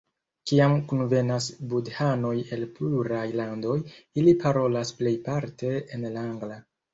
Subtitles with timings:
[0.51, 3.77] Kiam kunvenas budhanoj el pluraj landoj,
[4.23, 6.59] ili parolas plejparte en la angla.